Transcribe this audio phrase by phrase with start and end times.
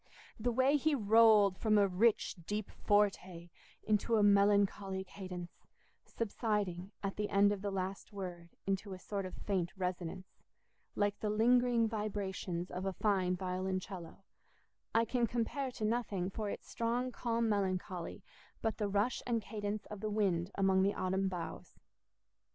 [0.39, 3.51] The way he rolled from a rich deep forte
[3.83, 5.67] into a melancholy cadence,
[6.05, 10.39] subsiding, at the end of the last word, into a sort of faint resonance,
[10.95, 14.23] like the lingering vibrations of a fine violoncello,
[14.91, 18.23] I can compare to nothing for its strong calm melancholy
[18.59, 21.77] but the rush and cadence of the wind among the autumn boughs.